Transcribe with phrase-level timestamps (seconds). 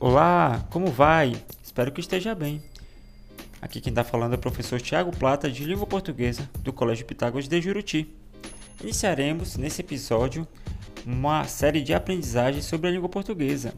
[0.00, 1.34] Olá, como vai?
[1.60, 2.62] Espero que esteja bem.
[3.60, 7.48] Aqui quem está falando é o professor Tiago Plata, de Língua Portuguesa, do Colégio Pitágoras
[7.48, 8.14] de Juruti.
[8.80, 10.46] Iniciaremos, nesse episódio,
[11.04, 13.74] uma série de aprendizagens sobre a língua portuguesa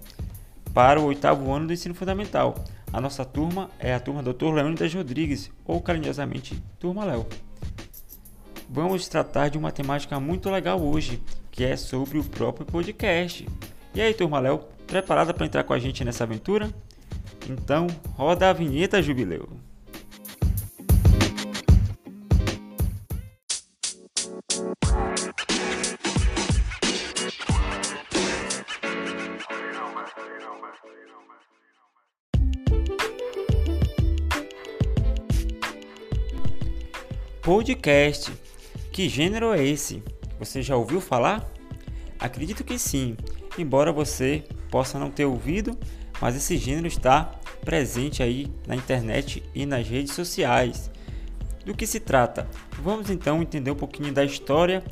[0.74, 2.66] para o oitavo ano do ensino fundamental.
[2.92, 4.52] A nossa turma é a turma Dr.
[4.52, 7.26] Leônidas Rodrigues, ou carinhosamente Turma Léo.
[8.68, 11.18] Vamos tratar de uma temática muito legal hoje,
[11.50, 13.48] que é sobre o próprio podcast.
[13.94, 16.68] E aí, Turma Léo, preparada para entrar com a gente nessa aventura?
[17.48, 17.86] Então,
[18.16, 19.48] roda a vinheta, Jubileu!
[37.42, 38.32] Podcast.
[38.92, 40.02] Que gênero é esse?
[40.38, 41.48] Você já ouviu falar?
[42.18, 43.16] Acredito que sim,
[43.56, 45.76] embora você possa não ter ouvido,
[46.20, 47.32] mas esse gênero está
[47.64, 50.90] presente aí na internet e nas redes sociais.
[51.64, 52.48] Do que se trata?
[52.82, 54.82] Vamos então entender um pouquinho da história,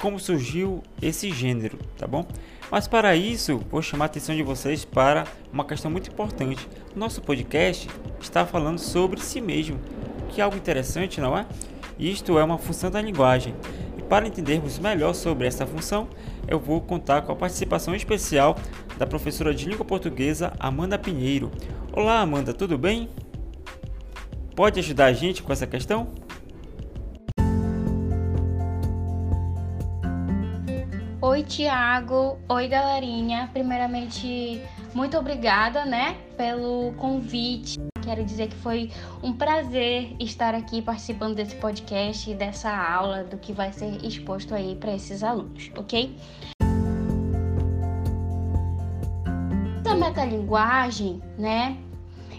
[0.00, 2.26] como surgiu esse gênero, tá bom?
[2.70, 6.66] Mas para isso, vou chamar a atenção de vocês para uma questão muito importante.
[6.94, 7.88] Nosso podcast
[8.20, 9.78] está falando sobre si mesmo,
[10.30, 11.46] que é algo interessante, não é?
[11.98, 13.54] Isto é uma função da linguagem.
[13.98, 16.08] E para entendermos melhor sobre essa função,
[16.48, 18.56] eu vou contar com a participação especial
[18.98, 21.50] da professora de língua portuguesa Amanda Pinheiro.
[21.92, 23.08] Olá, Amanda, tudo bem?
[24.54, 26.12] Pode ajudar a gente com essa questão?
[31.20, 32.38] Oi, Tiago.
[32.48, 33.48] Oi, galerinha.
[33.52, 34.60] Primeiramente,
[34.94, 37.80] muito obrigada, né, pelo convite.
[38.04, 38.90] Quero dizer que foi
[39.22, 44.54] um prazer estar aqui participando desse podcast e dessa aula do que vai ser exposto
[44.54, 46.14] aí para esses alunos, ok?
[49.86, 51.78] A metalinguagem, né,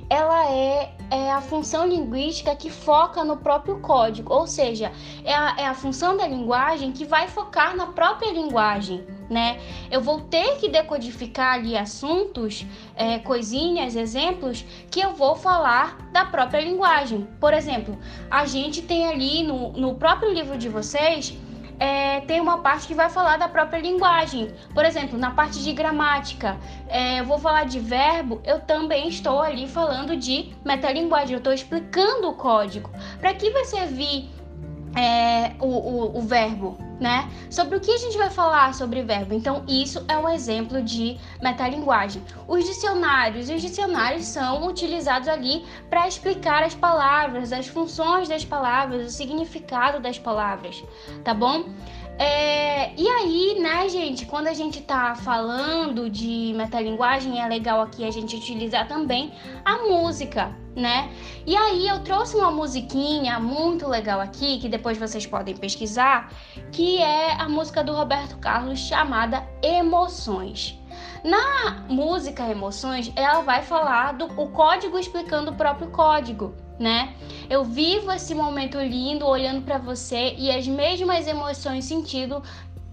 [0.07, 4.91] ela é, é, a função linguística que foca no próprio código, ou seja,
[5.23, 9.59] é a, é a função da linguagem que vai focar na própria linguagem, né?
[9.89, 12.65] Eu vou ter que decodificar ali assuntos,
[12.95, 17.27] é, coisinhas, exemplos que eu vou falar da própria linguagem.
[17.39, 17.97] Por exemplo,
[18.29, 21.37] a gente tem ali no, no próprio livro de vocês
[21.79, 24.53] é, tem uma parte que vai falar da própria linguagem.
[24.73, 29.41] Por exemplo, na parte de gramática, é, eu vou falar de verbo, eu também estou
[29.41, 32.89] ali falando de metalinguagem, eu estou explicando o código.
[33.19, 34.29] Para que vai servir
[34.95, 37.29] é, o, o, o, verbo, né?
[37.49, 39.33] Sobre o que a gente vai falar sobre verbo.
[39.33, 42.21] Então, isso é um exemplo de metalinguagem.
[42.47, 49.05] Os dicionários, os dicionários são utilizados ali para explicar as palavras, as funções das palavras,
[49.05, 50.83] o significado das palavras,
[51.23, 51.65] tá bom?
[52.17, 58.05] É, e aí, né, gente, quando a gente tá falando de metalinguagem, é legal aqui
[58.05, 59.33] a gente utilizar também
[59.65, 61.11] a música, né?
[61.45, 66.31] E aí eu trouxe uma musiquinha muito legal aqui, que depois vocês podem pesquisar,
[66.71, 70.79] que é a música do Roberto Carlos chamada Emoções.
[71.21, 77.15] Na música Emoções, ela vai falar do o código explicando o próprio código né?
[77.49, 82.41] Eu vivo esse momento lindo olhando para você e as mesmas emoções sentindo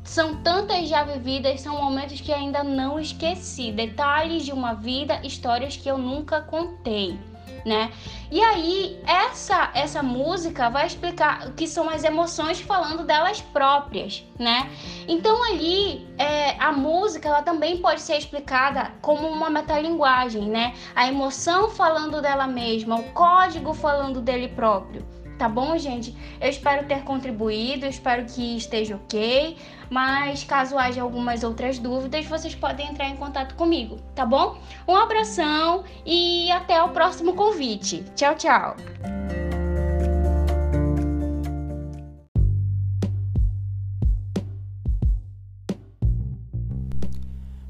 [0.04, 5.76] são tantas já vividas, são momentos que ainda não esqueci, detalhes de uma vida, histórias
[5.76, 7.16] que eu nunca contei
[7.65, 7.93] né?
[8.31, 14.25] E aí essa essa música vai explicar o que são as emoções falando delas próprias,
[14.39, 14.71] né?
[15.06, 20.75] Então ali é, a música ela também pode ser explicada como uma metalinguagem, né?
[20.95, 25.22] A emoção falando dela mesma, o código falando dele próprio.
[25.42, 26.16] Tá bom, gente?
[26.41, 29.56] Eu espero ter contribuído, espero que esteja ok.
[29.91, 34.56] Mas caso haja algumas outras dúvidas, vocês podem entrar em contato comigo, tá bom?
[34.86, 38.04] Um abração e até o próximo convite.
[38.14, 38.76] Tchau, tchau!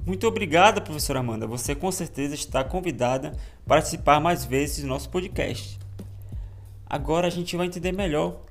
[0.04, 1.46] Muito obrigada, professora Amanda.
[1.46, 3.30] Você com certeza está convidada
[3.64, 5.81] para participar mais vezes do nosso podcast.
[6.92, 8.42] Agora a gente vai entender melhor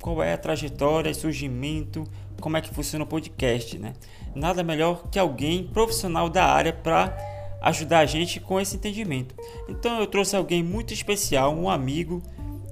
[0.00, 2.04] qual é a trajetória, surgimento,
[2.40, 3.92] como é que funciona o podcast, né?
[4.36, 7.12] Nada melhor que alguém profissional da área para
[7.60, 9.34] ajudar a gente com esse entendimento.
[9.68, 12.22] Então eu trouxe alguém muito especial, um amigo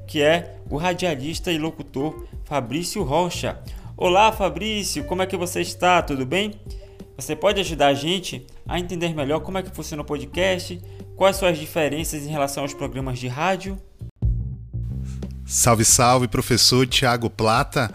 [0.07, 3.61] que é o radialista e locutor Fabrício Rocha.
[3.97, 6.01] Olá, Fabrício, como é que você está?
[6.03, 6.53] Tudo bem?
[7.17, 10.81] Você pode ajudar a gente a entender melhor como é que funciona o podcast,
[11.17, 13.77] quais são as diferenças em relação aos programas de rádio?
[15.49, 17.89] Salve, salve, professor Tiago Plata.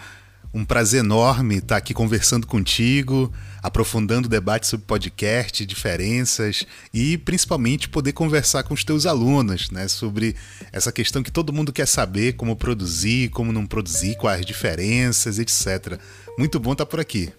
[0.54, 3.30] Um prazer enorme estar aqui conversando contigo,
[3.62, 9.90] aprofundando o debate sobre podcast, diferenças e principalmente poder conversar com os teus alunos, né,
[9.90, 10.34] sobre
[10.72, 16.00] essa questão que todo mundo quer saber, como produzir, como não produzir, quais diferenças, etc.
[16.38, 17.34] Muito bom estar por aqui.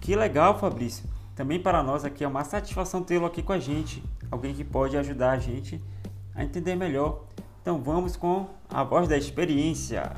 [0.00, 1.02] Que legal, Fabrício.
[1.34, 4.96] Também para nós aqui é uma satisfação tê-lo aqui com a gente, alguém que pode
[4.96, 5.80] ajudar a gente
[6.36, 7.31] a entender melhor.
[7.62, 10.16] Então vamos com a voz da experiência.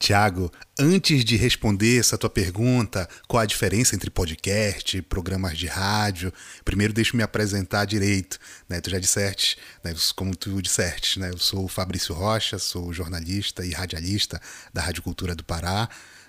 [0.00, 6.32] Tiago, antes de responder essa tua pergunta, qual a diferença entre podcast, programas de rádio,
[6.64, 8.38] primeiro deixa eu me apresentar direito.
[8.68, 8.80] Né?
[8.80, 9.94] Tu já disseste, né?
[10.16, 11.30] como tu disseste, né?
[11.30, 14.40] eu sou o Fabrício Rocha, sou jornalista e radialista
[14.72, 15.88] da Rádio Cultura do Pará,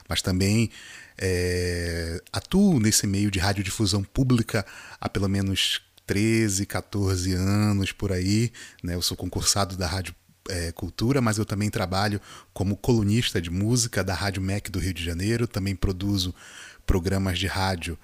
[0.10, 0.72] mas também
[1.18, 4.66] é, atuo nesse meio de radiodifusão pública
[5.00, 8.52] há pelo menos 13, 14 anos por aí.
[8.84, 8.96] Né?
[8.96, 10.16] Eu sou concursado da Rádio
[10.50, 12.20] é, cultura, mas eu também trabalho
[12.52, 16.34] como colunista de música da Rádio MEC do Rio de Janeiro, também produzo
[16.86, 17.98] programas de rádio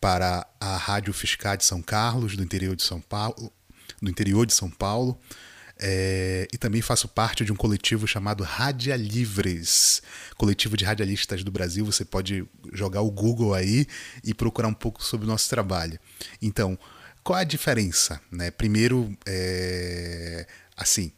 [0.00, 3.52] para a Rádio Fiscal de São Carlos, do interior de São Paulo,
[4.00, 5.18] do interior de São Paulo.
[5.84, 10.00] É, e também faço parte de um coletivo chamado Radialivres,
[10.36, 11.84] coletivo de radialistas do Brasil.
[11.84, 13.86] Você pode jogar o Google aí
[14.22, 15.98] e procurar um pouco sobre o nosso trabalho.
[16.40, 16.78] Então,
[17.24, 18.20] qual a diferença?
[18.30, 18.52] Né?
[18.52, 20.46] Primeiro, é,
[20.76, 21.10] assim,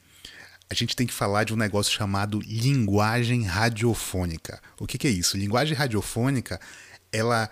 [0.71, 4.63] a gente tem que falar de um negócio chamado linguagem radiofônica.
[4.81, 5.37] O que, que é isso?
[5.37, 6.59] Linguagem radiofônica,
[7.13, 7.51] ela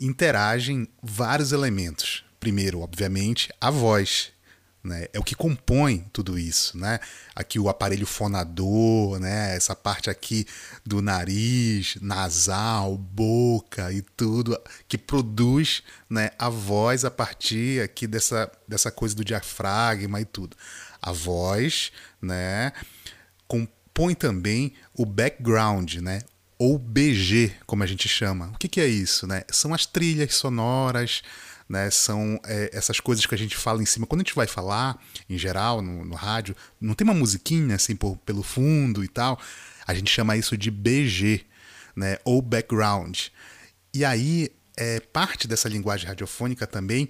[0.00, 2.24] interage em vários elementos.
[2.38, 4.33] Primeiro, obviamente, a voz.
[4.84, 5.06] Né?
[5.14, 7.00] É o que compõe tudo isso, né?
[7.34, 9.56] Aqui o aparelho fonador, né?
[9.56, 10.46] Essa parte aqui
[10.84, 16.32] do nariz, nasal, boca e tudo que produz, né?
[16.38, 20.54] A voz a partir aqui dessa, dessa coisa do diafragma e tudo
[21.04, 22.72] a voz, né?
[23.46, 26.22] Compõe também o background, né?
[26.58, 28.46] Ou BG, como a gente chama.
[28.54, 29.42] O que, que é isso, né?
[29.50, 31.22] São as trilhas sonoras,
[31.68, 31.90] né?
[31.90, 34.06] São é, essas coisas que a gente fala em cima.
[34.06, 37.96] Quando a gente vai falar, em geral, no, no rádio, não tem uma musiquinha assim
[37.96, 39.38] por, pelo fundo e tal.
[39.86, 41.44] A gente chama isso de BG,
[41.96, 42.18] né?
[42.24, 43.26] Ou background.
[43.92, 47.08] E aí, é, parte dessa linguagem radiofônica também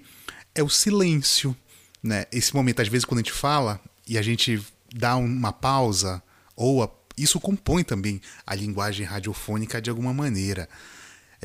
[0.53, 1.55] é o silêncio,
[2.01, 2.25] né?
[2.31, 4.63] Esse momento, às vezes, quando a gente fala e a gente
[4.93, 6.21] dá uma pausa,
[6.55, 10.69] ou a, isso compõe também a linguagem radiofônica de alguma maneira.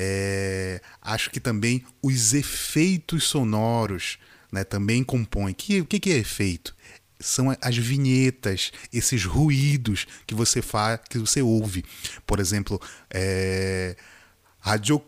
[0.03, 4.19] É, acho que também os efeitos sonoros
[4.51, 5.53] né, também compõem.
[5.53, 6.75] Que, o que, que é efeito?
[7.21, 11.85] São as vinhetas, esses ruídos que você faz, que você ouve.
[12.27, 12.81] Por exemplo,
[13.11, 13.95] é,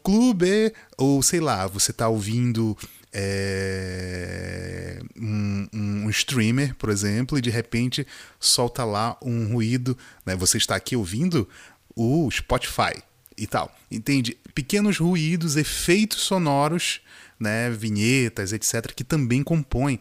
[0.05, 2.77] Clube, ou sei lá, você está ouvindo
[3.15, 8.07] é, um, um, streamer, por exemplo, e de repente
[8.39, 9.97] solta lá um ruído.
[10.27, 10.37] Né?
[10.37, 11.49] Você está aqui ouvindo
[11.97, 13.03] o Spotify
[13.37, 13.75] e tal.
[13.91, 14.37] Entende?
[14.55, 17.01] Pequenos ruídos, efeitos sonoros,
[17.39, 17.71] né?
[17.71, 20.01] vinhetas, etc., que também compõem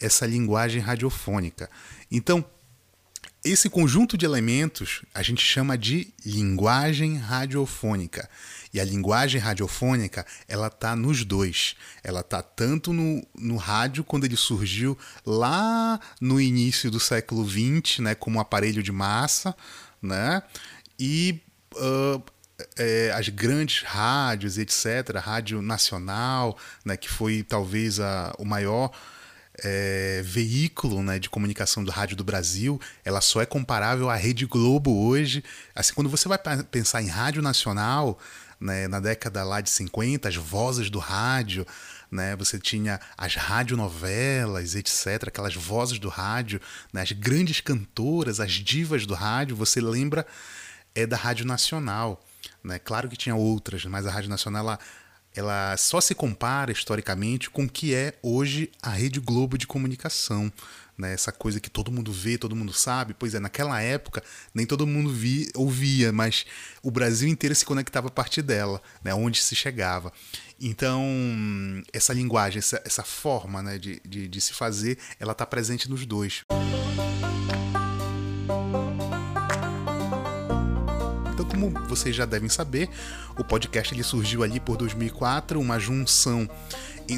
[0.00, 1.70] essa linguagem radiofônica.
[2.10, 2.44] Então,
[3.44, 8.28] esse conjunto de elementos a gente chama de linguagem radiofônica.
[8.72, 11.76] E a linguagem radiofônica, ela tá nos dois.
[12.02, 17.98] Ela tá tanto no, no rádio, quando ele surgiu lá no início do século XX,
[17.98, 19.54] né, como um aparelho de massa,
[20.00, 20.42] né,
[20.98, 21.38] e
[21.74, 22.22] uh,
[22.76, 28.90] é, as grandes rádios, etc., Rádio Nacional, né, que foi talvez a, o maior
[29.62, 34.46] é, veículo né, de comunicação do rádio do Brasil, ela só é comparável à Rede
[34.46, 35.44] Globo hoje.
[35.74, 36.38] Assim, quando você vai
[36.70, 38.18] pensar em rádio nacional,
[38.60, 41.66] né, na década lá de 50, as vozes do rádio,
[42.10, 46.60] né, você tinha as radionovelas, etc., aquelas vozes do rádio,
[46.92, 50.26] né, as grandes cantoras, as divas do rádio, você lembra
[50.94, 52.22] é da Rádio Nacional.
[52.64, 52.78] Né?
[52.78, 54.78] Claro que tinha outras, mas a Rádio Nacional ela,
[55.34, 60.50] ela só se compara historicamente com o que é hoje a Rede Globo de comunicação
[60.96, 61.12] né?
[61.12, 63.14] Essa coisa que todo mundo vê, todo mundo sabe.
[63.14, 64.22] Pois é, naquela época
[64.54, 66.46] nem todo mundo via, ouvia, mas
[66.82, 69.14] o Brasil inteiro se conectava a partir dela, né?
[69.14, 70.12] Onde se chegava.
[70.60, 71.02] Então,
[71.92, 76.06] essa linguagem, essa, essa forma né, de, de, de se fazer, ela está presente nos
[76.06, 76.42] dois.
[76.44, 77.13] Então,
[81.70, 82.88] como vocês já devem saber,
[83.38, 86.48] o podcast ele surgiu ali por 2004, uma junção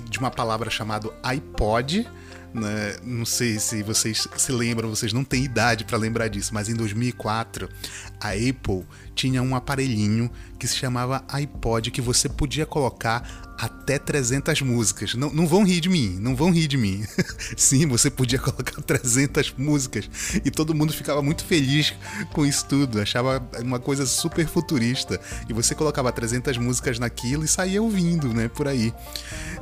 [0.09, 2.09] de uma palavra chamada iPod,
[2.53, 2.97] né?
[3.03, 6.75] Não sei se vocês se lembram, vocês não têm idade para lembrar disso, mas em
[6.75, 7.69] 2004
[8.21, 8.85] a Apple
[9.15, 15.15] tinha um aparelhinho que se chamava iPod que você podia colocar até 300 músicas.
[15.15, 17.05] Não, não vão rir de mim, não vão rir de mim.
[17.57, 20.09] Sim, você podia colocar 300 músicas
[20.45, 21.95] e todo mundo ficava muito feliz
[22.33, 25.21] com isso tudo, achava uma coisa super futurista.
[25.49, 28.93] E você colocava 300 músicas naquilo e saía ouvindo, né, por aí.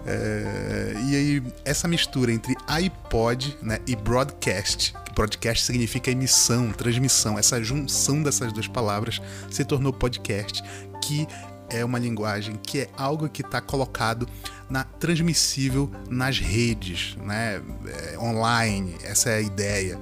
[0.07, 7.63] É, e aí, essa mistura entre iPod né, e broadcast, broadcast significa emissão, transmissão, essa
[7.63, 9.21] junção dessas duas palavras
[9.51, 10.63] se tornou podcast,
[11.03, 11.27] que
[11.75, 14.29] é uma linguagem que é algo que está colocado
[14.71, 18.97] na transmissível nas redes, né, é, online.
[19.03, 20.01] Essa é a ideia.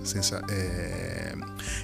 [0.48, 1.34] É...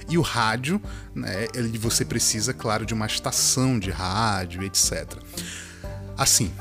[0.07, 0.81] E o rádio,
[1.13, 5.13] né, ele, você precisa, claro, de uma estação de rádio, etc.
[6.17, 6.51] Assim,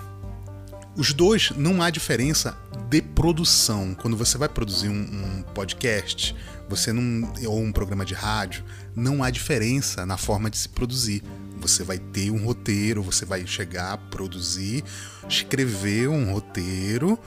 [0.96, 2.56] os dois não há diferença
[2.88, 3.94] de produção.
[3.94, 6.34] Quando você vai produzir um, um podcast,
[6.68, 8.64] você não ou um programa de rádio,
[8.96, 11.22] não há diferença na forma de se produzir.
[11.58, 14.84] Você vai ter um roteiro, você vai chegar, produzir,
[15.28, 17.18] escrever um roteiro,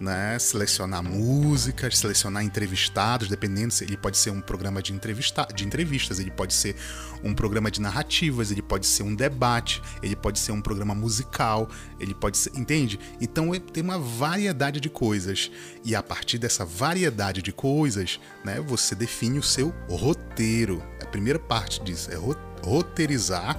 [0.00, 0.38] né?
[0.38, 6.18] selecionar músicas, selecionar entrevistados, dependendo se ele pode ser um programa de, entrevista, de entrevistas,
[6.18, 6.74] ele pode ser
[7.22, 11.68] um programa de narrativas, ele pode ser um debate, ele pode ser um programa musical,
[11.98, 12.98] ele pode ser, entende?
[13.20, 15.50] Então tem uma variedade de coisas
[15.84, 20.82] e a partir dessa variedade de coisas, né, você define o seu roteiro.
[21.02, 23.58] A primeira parte disso é roteiro roteirizar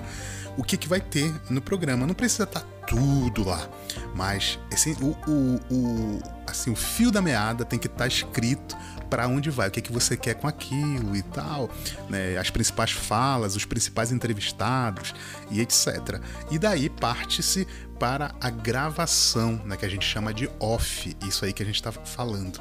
[0.57, 2.05] o que, que vai ter no programa.
[2.05, 3.69] Não precisa estar tá tudo lá,
[4.15, 8.75] mas assim, o, o, o, assim, o fio da meada tem que estar tá escrito
[9.09, 11.69] para onde vai, o que, que você quer com aquilo e tal,
[12.09, 12.37] né?
[12.37, 15.13] as principais falas, os principais entrevistados
[15.49, 16.21] e etc.
[16.49, 17.67] E daí parte-se
[17.99, 21.75] para a gravação, né, que a gente chama de off, isso aí que a gente
[21.75, 22.59] está falando.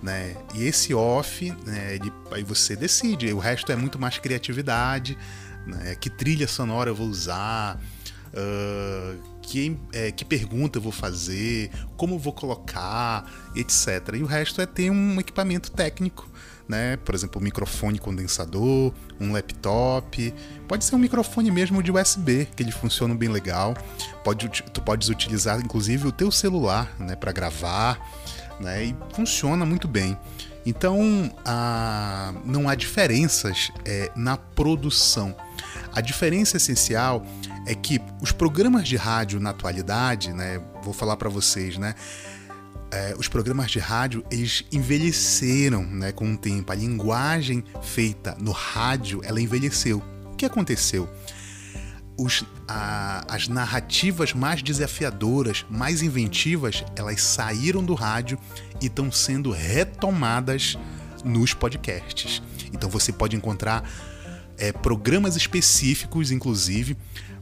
[0.00, 0.36] Né?
[0.54, 5.18] E esse off, né, ele, aí você decide, o resto é muito mais criatividade,
[5.66, 5.94] né?
[5.94, 7.80] que trilha sonora eu vou usar,
[8.34, 13.24] uh, que, é, que pergunta eu vou fazer, como eu vou colocar,
[13.54, 14.14] etc.
[14.14, 16.28] E o resto é ter um equipamento técnico,
[16.68, 16.96] né?
[16.98, 20.32] Por exemplo, um microfone condensador, um laptop,
[20.68, 23.74] pode ser um microfone mesmo de USB, que ele funciona bem legal.
[24.22, 27.98] Pode, tu podes utilizar inclusive o teu celular, né, para gravar,
[28.60, 28.84] né?
[28.84, 30.16] E funciona muito bem.
[30.64, 35.34] Então, a, não há diferenças é, na produção.
[35.92, 37.26] A diferença essencial
[37.66, 41.94] é que os programas de rádio na atualidade, né, vou falar para vocês, né,
[42.90, 46.72] é, os programas de rádio eles envelheceram, né, com o tempo.
[46.72, 50.02] A linguagem feita no rádio ela envelheceu.
[50.32, 51.08] O que aconteceu?
[52.22, 58.38] Os, a, as narrativas mais desafiadoras, mais inventivas, elas saíram do rádio
[58.78, 60.76] e estão sendo retomadas
[61.24, 62.42] nos podcasts.
[62.74, 63.90] Então você pode encontrar
[64.58, 66.94] é, programas específicos, inclusive,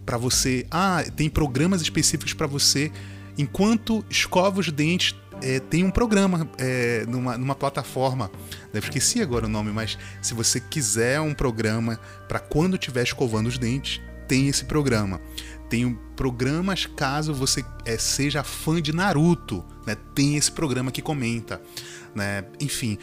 [0.06, 0.64] para você.
[0.70, 2.92] Ah, tem programas específicos para você.
[3.36, 8.30] Enquanto escova os dentes, é, tem um programa é, numa, numa plataforma.
[8.72, 13.48] Eu esqueci agora o nome, mas se você quiser um programa para quando estiver escovando
[13.48, 15.20] os dentes, tem esse programa.
[15.68, 19.96] Tem programas caso você é, seja fã de Naruto, né?
[20.14, 21.60] Tem esse programa que comenta,
[22.14, 22.44] né?
[22.60, 22.98] Enfim,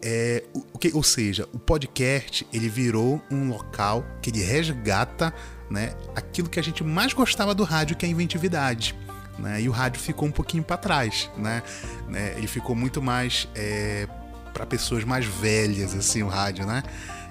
[0.00, 5.34] é, o que, ou seja, o podcast ele virou um local que ele resgata
[5.70, 8.94] né, aquilo que a gente mais gostava do rádio, que é a inventividade.
[9.38, 9.62] Né?
[9.62, 11.62] E o rádio ficou um pouquinho para trás, né?
[12.08, 12.34] né?
[12.36, 14.08] Ele ficou muito mais é,
[14.52, 16.82] para pessoas mais velhas, assim, o rádio, né?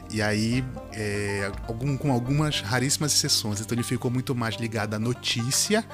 [0.10, 5.00] E aí, é, algum, com algumas raríssimas exceções, então ele ficou muito mais ligado à
[5.00, 5.86] notícia,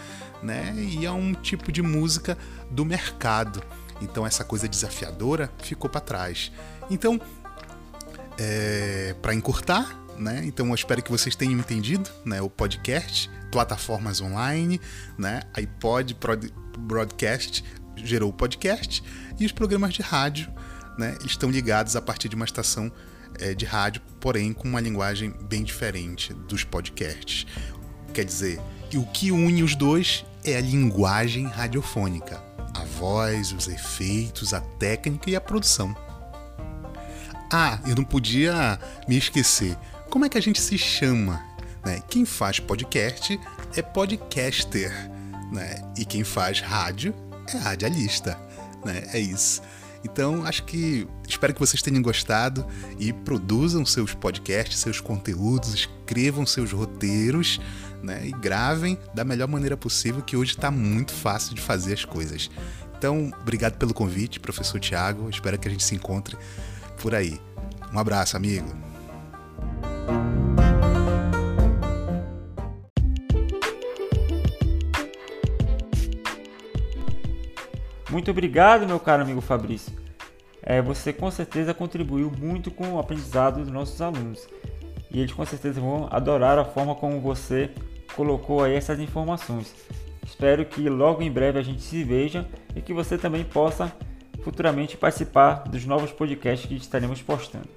[0.42, 0.74] né?
[0.76, 2.38] E a um tipo de música
[2.70, 3.64] do mercado.
[4.02, 6.52] Então essa coisa desafiadora ficou para trás.
[6.90, 7.20] Então,
[8.38, 10.42] é, para encurtar, né?
[10.46, 12.42] Então eu espero que vocês tenham entendido, né?
[12.42, 14.80] O podcast, plataformas online,
[15.18, 15.42] né?
[15.56, 16.18] iPod,
[16.78, 17.64] broadcast
[17.96, 19.04] gerou o podcast
[19.40, 20.52] e os programas de rádio,
[20.98, 21.18] né?
[21.26, 22.92] Estão ligados a partir de uma estação
[23.40, 27.46] é, de rádio, porém com uma linguagem bem diferente dos podcasts.
[28.14, 28.62] Quer dizer,
[28.96, 32.42] o que une os dois é a linguagem radiofônica,
[32.74, 35.96] a voz, os efeitos, a técnica e a produção.
[37.52, 39.78] Ah, eu não podia me esquecer.
[40.10, 41.44] Como é que a gente se chama?
[41.86, 42.02] Né?
[42.10, 43.40] Quem faz podcast
[43.76, 44.92] é podcaster,
[45.52, 45.82] né?
[45.98, 47.14] E quem faz rádio
[47.54, 48.40] é radialista,
[48.84, 49.04] né?
[49.14, 49.62] É isso.
[50.04, 52.66] Então, acho que espero que vocês tenham gostado
[53.00, 57.60] e produzam seus podcasts, seus conteúdos, escrevam seus roteiros,
[58.02, 58.28] né?
[58.28, 62.52] E gravem da melhor maneira possível, que hoje está muito fácil de fazer as coisas.
[62.98, 65.30] Então, obrigado pelo convite, professor Tiago.
[65.30, 66.38] Espero que a gente se encontre
[67.02, 67.40] por aí.
[67.94, 68.68] Um abraço, amigo.
[78.14, 79.92] Muito obrigado, meu caro amigo Fabrício.
[80.62, 84.48] É, você com certeza contribuiu muito com o aprendizado dos nossos alunos.
[85.10, 87.72] E eles com certeza vão adorar a forma como você
[88.16, 89.74] colocou aí essas informações.
[90.24, 93.92] Espero que logo em breve a gente se veja e que você também possa
[94.44, 97.68] futuramente participar dos novos podcasts que estaremos postando.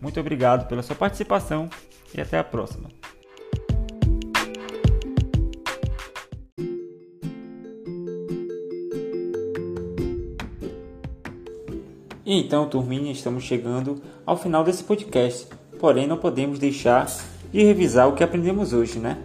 [0.00, 1.68] Muito obrigado pela sua participação
[2.14, 2.88] e até a próxima.
[12.32, 15.46] E então, turminha, estamos chegando ao final desse podcast.
[15.78, 17.06] Porém, não podemos deixar
[17.52, 19.18] de revisar o que aprendemos hoje, né?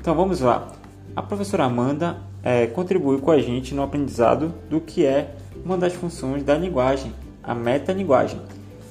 [0.00, 0.70] Então vamos lá.
[1.16, 5.34] A professora Amanda é, contribuiu com a gente no aprendizado do que é
[5.64, 8.40] uma das funções da linguagem, a metalinguagem.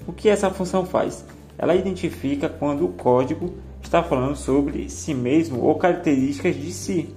[0.06, 1.24] O que essa função faz?
[1.58, 7.16] Ela identifica quando o código está falando sobre si mesmo ou características de si.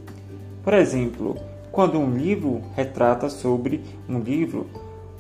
[0.63, 1.37] Por exemplo,
[1.73, 4.71] quando um livro retrata sobre um livro,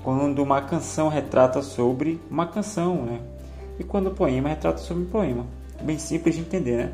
[0.06, 3.18] quando uma canção retrata sobre uma canção, né?
[3.76, 5.44] E quando o poema retrata sobre um poema.
[5.82, 6.92] Bem simples de entender, né?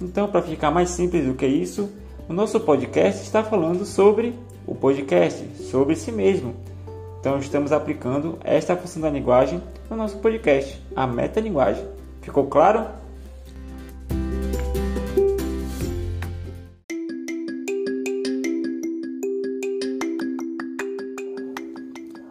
[0.00, 1.90] Então, para ficar mais simples do que isso,
[2.26, 4.34] o nosso podcast está falando sobre
[4.66, 6.54] o podcast, sobre si mesmo.
[7.20, 11.84] Então, estamos aplicando esta função da linguagem no nosso podcast, a metalinguagem.
[12.22, 12.86] Ficou claro?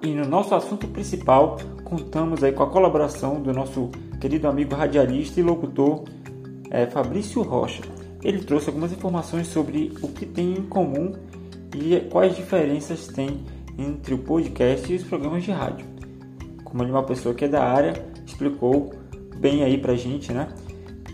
[0.08, 3.90] E no nosso assunto principal, contamos aí com a colaboração do nosso
[4.22, 6.06] querido amigo radialista e locutor
[6.72, 7.82] é, Fabrício Rocha.
[8.24, 11.12] Ele trouxe algumas informações sobre o que tem em comum
[11.76, 13.42] e quais diferenças tem
[13.78, 15.86] entre o podcast e os programas de rádio.
[16.64, 17.94] Como é uma pessoa que é da área,
[18.26, 18.94] explicou
[19.36, 20.48] bem aí pra gente, né?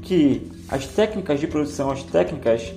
[0.04, 2.72] Que as técnicas de produção, as técnicas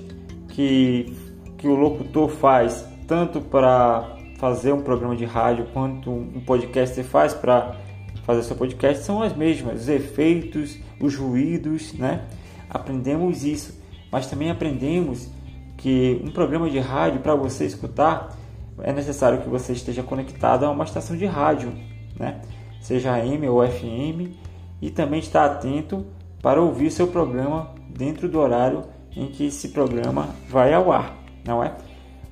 [0.49, 1.15] que,
[1.59, 7.33] que o locutor faz, tanto para fazer um programa de rádio quanto um podcaster faz
[7.33, 7.75] para
[8.23, 9.81] fazer seu podcast, são as mesmas.
[9.81, 12.25] Os efeitos, os ruídos, né?
[12.69, 13.79] Aprendemos isso,
[14.11, 15.29] mas também aprendemos
[15.77, 18.35] que um programa de rádio para você escutar
[18.83, 21.73] é necessário que você esteja conectado a uma estação de rádio,
[22.19, 22.41] né?
[22.81, 24.33] seja AM ou FM,
[24.81, 26.05] e também estar atento
[26.41, 28.83] para ouvir seu programa dentro do horário
[29.15, 31.75] em que esse programa vai ao ar, não é?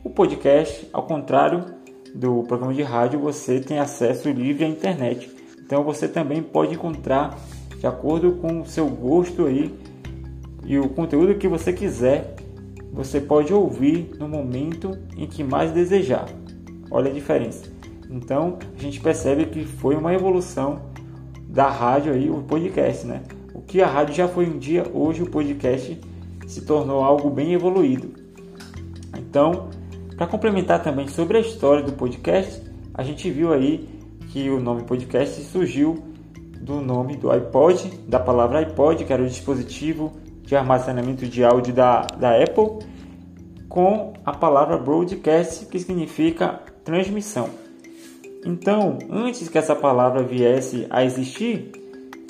[0.04, 1.75] O podcast, ao contrário
[2.16, 5.30] do programa de rádio, você tem acesso livre à internet.
[5.60, 7.38] Então você também pode encontrar
[7.78, 9.76] de acordo com o seu gosto aí
[10.66, 12.36] e o conteúdo que você quiser
[12.96, 16.26] você pode ouvir no momento em que mais desejar.
[16.90, 17.66] Olha a diferença.
[18.10, 20.84] Então a gente percebe que foi uma evolução
[21.50, 23.22] da rádio aí, o podcast, né?
[23.54, 26.00] O que a rádio já foi um dia, hoje o podcast
[26.48, 28.14] se tornou algo bem evoluído.
[29.18, 29.70] Então,
[30.16, 32.62] para complementar também sobre a história do podcast,
[32.94, 33.88] a gente viu aí
[34.30, 36.04] que o nome podcast surgiu
[36.62, 41.74] do nome do iPod, da palavra iPod, que era o dispositivo de armazenamento de áudio
[41.74, 42.86] da, da Apple
[43.68, 47.50] com a palavra broadcast, que significa transmissão.
[48.46, 51.72] Então, antes que essa palavra viesse a existir,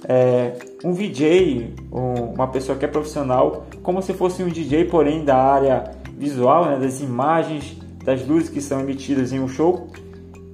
[0.08, 5.38] é, um VJ, uma pessoa que é profissional, como se fosse um DJ, porém da
[5.38, 9.88] área visual, né, das imagens, das luzes que são emitidas em um show,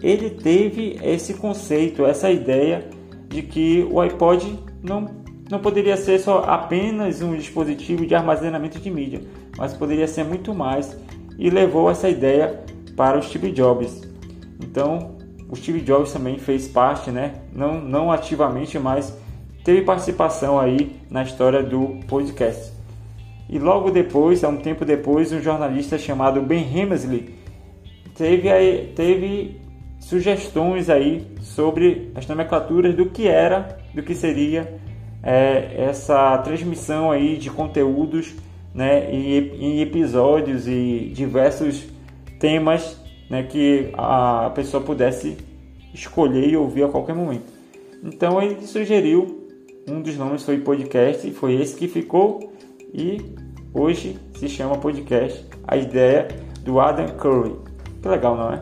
[0.01, 2.89] ele teve esse conceito, essa ideia
[3.27, 5.21] de que o iPod não
[5.51, 9.21] não poderia ser só apenas um dispositivo de armazenamento de mídia,
[9.57, 10.97] mas poderia ser muito mais
[11.37, 12.63] e levou essa ideia
[12.95, 14.01] para o Steve Jobs.
[14.61, 15.17] Então,
[15.49, 17.33] o Steve Jobs também fez parte, né?
[17.53, 19.13] Não, não ativamente, mas
[19.61, 22.71] teve participação aí na história do podcast.
[23.51, 27.35] E logo depois, há um tempo depois, um jornalista chamado Ben Hemsley
[28.15, 28.49] teve,
[28.95, 29.59] teve
[29.99, 34.79] sugestões aí sobre as nomenclaturas do que era, do que seria
[35.21, 38.33] é, essa transmissão aí de conteúdos
[38.73, 41.85] né, em, em episódios e diversos
[42.39, 42.97] temas
[43.29, 45.37] né, que a pessoa pudesse
[45.93, 47.51] escolher e ouvir a qualquer momento.
[48.01, 49.45] Então ele sugeriu,
[49.89, 52.50] um dos nomes foi podcast, e foi esse que ficou
[52.93, 53.35] e
[53.73, 56.27] hoje se chama podcast, a ideia
[56.63, 57.55] do Adam Curry.
[58.01, 58.61] Que legal, não é?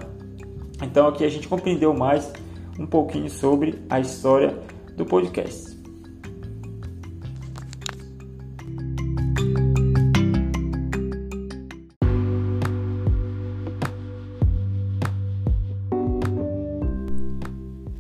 [0.84, 2.32] Então aqui a gente compreendeu mais
[2.78, 4.58] um pouquinho sobre a história
[4.96, 5.80] do podcast.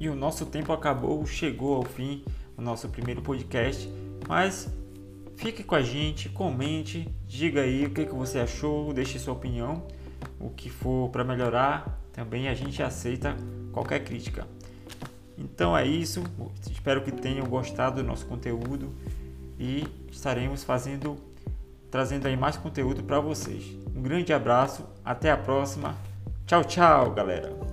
[0.10, 2.24] o nosso tempo acabou, chegou ao fim
[2.58, 3.90] o nosso primeiro podcast,
[4.28, 4.68] mas
[5.40, 9.84] fique com a gente, comente, diga aí o que, que você achou, deixe sua opinião,
[10.38, 13.38] o que for para melhorar, também a gente aceita
[13.72, 14.46] qualquer crítica.
[15.38, 16.22] Então é isso,
[16.70, 18.94] espero que tenham gostado do nosso conteúdo
[19.58, 21.18] e estaremos fazendo
[21.90, 23.66] trazendo aí mais conteúdo para vocês.
[23.96, 25.96] Um grande abraço, até a próxima.
[26.46, 27.69] Tchau, tchau, galera.